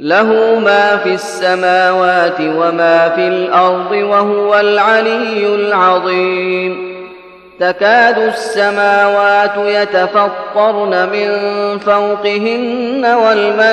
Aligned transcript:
له 0.00 0.58
ما 0.64 0.96
في 0.96 1.14
السماوات 1.14 2.40
وما 2.40 3.08
في 3.08 3.28
الأرض 3.28 3.90
وهو 3.90 4.60
العلي 4.60 5.46
العظيم. 5.46 6.98
تكاد 7.60 8.18
السماوات 8.18 9.56
يتفطرن 9.56 11.08
من 11.12 11.28
فوقهن 11.78 13.06
والملائكة 13.24 13.66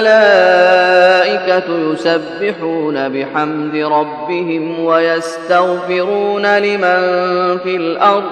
يسبحون 1.93 3.09
بحمد 3.09 3.75
ربهم 3.75 4.85
ويستغفرون 4.85 6.57
لمن 6.57 6.99
في 7.57 7.75
الأرض. 7.75 8.23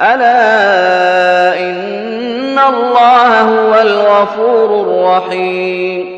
ألا 0.00 1.60
إن 1.60 2.58
الله 2.58 3.40
هو 3.40 3.80
الغفور 3.80 4.80
الرحيم. 4.80 6.17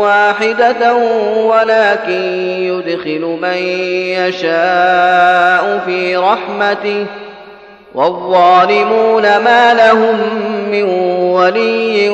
واحدة 0.00 0.94
ولكن 1.36 2.22
يدخل 2.60 3.38
من 3.42 3.56
يشاء 4.18 5.82
في 5.86 6.16
رحمته 6.16 7.06
والظالمون 7.94 9.22
ما 9.22 9.74
لهم 9.74 10.16
من 10.70 10.82
ولي 11.32 12.08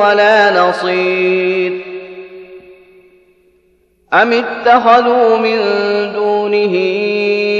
ولا 0.00 0.60
نصير 0.60 1.92
أم 4.12 4.32
اتخذوا 4.32 5.36
من 5.36 5.58
دونه 6.12 6.74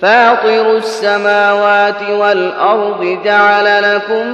فاطر 0.00 0.76
السماوات 0.76 2.10
والأرض 2.10 3.18
جعل 3.24 3.94
لكم 3.94 4.26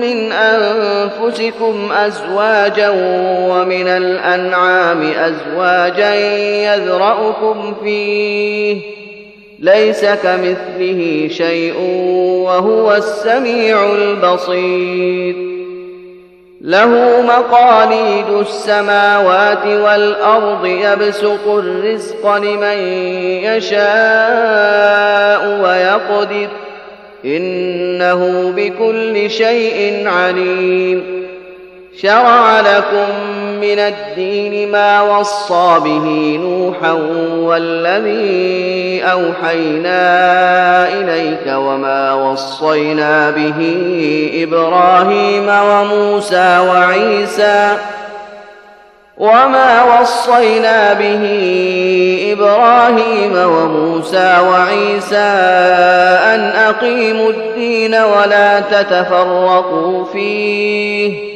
من 0.00 0.32
أنفسكم 0.32 1.92
أزواجا 1.92 2.90
ومن 3.50 3.88
الأنعام 3.88 5.02
أزواجا 5.02 6.14
يذرأكم 6.64 7.74
فيه. 7.82 8.80
ليس 9.58 10.04
كمثله 10.04 11.28
شيء 11.30 11.80
وهو 12.44 12.94
السميع 12.94 13.84
البصير. 13.94 15.55
له 16.66 17.22
مقاليد 17.22 18.28
السماوات 18.28 19.66
والأرض 19.66 20.66
يبسط 20.66 21.48
الرزق 21.48 22.36
لمن 22.36 22.78
يشاء 23.44 25.60
ويقدر. 25.62 26.48
إنه 27.24 28.52
بكل 28.56 29.30
شيء 29.30 30.08
عليم. 30.08 31.26
شرع 32.02 32.60
لكم 32.60 33.08
من 33.60 33.78
الدين 33.78 34.72
ما 34.72 35.02
وصى 35.02 35.80
به 35.84 36.38
نوحا 36.42 36.92
والذي 37.38 39.02
أوحينا 39.04 39.98
إليك 40.88 41.46
وما 41.46 42.14
وصينا 42.14 43.30
به 43.30 43.60
إبراهيم 44.42 45.48
وموسى 45.48 46.58
وعيسى 46.58 47.76
وما 49.18 50.00
وصينا 50.00 50.92
به 50.92 51.24
إبراهيم 52.32 53.32
وموسى 53.36 54.36
وعيسى 54.50 55.16
أن 56.34 56.40
أقيموا 56.40 57.30
الدين 57.30 57.94
ولا 57.94 58.60
تتفرقوا 58.60 60.04
فيه 60.04 61.35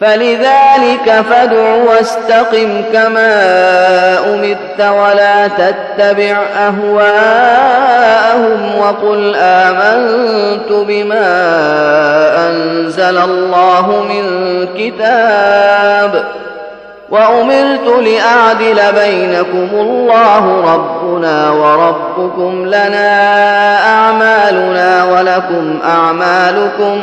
فلذلك 0.00 1.24
فادع 1.30 1.74
واستقم 1.74 2.82
كما 2.92 3.32
أمرت 4.34 4.80
ولا 4.80 5.48
تتبع 5.48 6.36
أهواءهم 6.58 7.98
وقل 8.78 9.36
آمنت 9.36 10.72
بما 10.72 11.26
أنزل 12.48 13.18
الله 13.18 14.04
من 14.08 14.24
كتاب 14.78 16.24
وأمرت 17.10 17.86
لأعدل 17.86 18.80
بينكم 18.94 19.68
الله 19.72 20.74
ربنا 20.74 21.50
وربكم 21.50 22.66
لنا 22.66 23.28
أعمالنا 23.88 25.04
ولكم 25.04 25.78
أعمالكم 25.84 27.02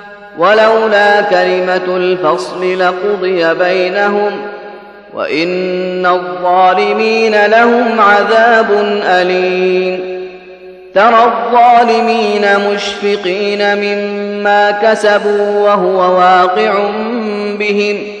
ولولا 0.37 1.21
كلمة 1.21 1.97
الفصل 1.97 2.79
لقضي 2.79 3.53
بينهم 3.53 4.31
ۖ 4.57 4.61
وإن 5.13 6.05
الظالمين 6.05 7.45
لهم 7.45 7.99
عذاب 7.99 8.67
أليم. 9.05 10.21
ترى 10.95 11.23
الظالمين 11.23 12.45
مشفقين 12.69 13.75
مما 13.77 14.71
كسبوا 14.71 15.59
وهو 15.59 16.17
واقع 16.17 16.73
بهم. 17.59 18.20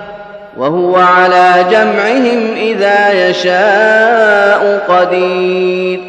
وهو 0.57 0.95
على 0.95 1.65
جمعهم 1.71 2.55
إذا 2.55 3.29
يشاء 3.29 4.83
قدير. 4.87 5.99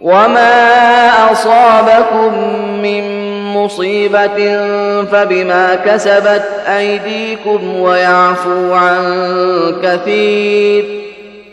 وما 0.00 1.32
أصابكم 1.32 2.32
من 2.82 3.22
مصيبة 3.54 4.58
فبما 5.12 5.74
كسبت 5.74 6.44
أيديكم 6.78 7.80
ويعفو 7.80 8.72
عن 8.72 9.14
كثير. 9.82 10.84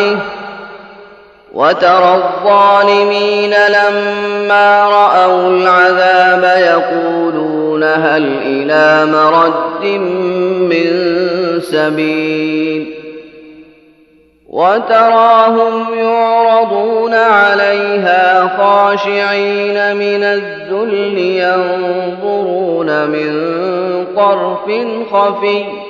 بعده. 0.00 0.18
وترى 1.54 2.14
الظالمين 2.14 3.50
لما 3.50 4.84
رأوا 4.84 5.48
العذاب 5.48 6.44
يقولون 6.44 7.82
هل 7.82 8.38
إلى 8.42 9.12
مرد 9.12 9.84
من 10.70 10.90
سبيل. 11.60 12.94
وتراهم 14.48 15.94
يعرضون 15.94 17.14
عليها 17.14 18.50
خاشعين 18.58 19.96
من 19.96 20.24
الذل 20.24 21.18
ينظرون 21.18 23.06
من 23.06 23.50
طرف 24.16 24.70
خفي. 25.12 25.89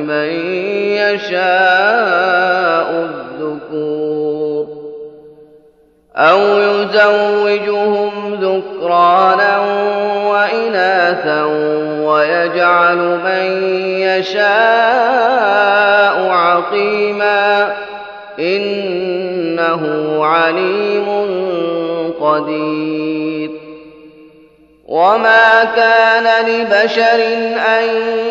أو 6.21 6.39
يزوجهم 6.39 8.11
ذكرانا 8.41 9.59
وإناثا 10.27 11.01
إناثا 11.11 11.43
ويجعل 12.05 12.97
من 12.97 13.63
يشاء 13.99 14.41
عقيما 16.29 17.73
إنه 18.39 19.85
عليم 20.25 21.07
قدير. 22.21 23.51
وما 24.87 25.63
كان 25.75 26.45
لبشر 26.45 27.23
أن 27.79 27.83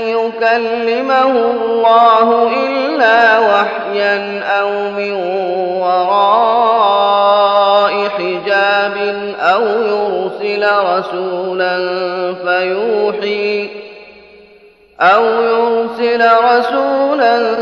يكلمه 0.06 1.30
الله 1.30 2.50
إلا 2.66 3.38
وحيا 3.38 4.42
أو 4.61 4.70
من 4.90 5.12
وراء 5.80 7.59
حجاب 8.09 8.97
أو 9.40 9.62
يرسل 9.62 10.66
رسولا 10.85 11.76
فيوحي 12.44 13.68
أو 15.00 15.25
يرسل 15.25 16.23
رسولا 16.44 17.54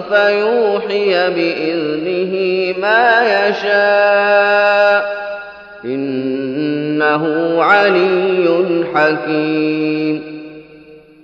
فيوحي 0.00 1.30
بإذنه 1.30 2.34
ما 2.80 3.22
يشاء 3.22 5.14
إنه 5.84 7.24
علي 7.62 8.84
حكيم 8.94 10.43